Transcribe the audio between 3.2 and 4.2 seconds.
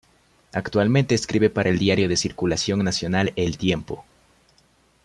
El Tiempo.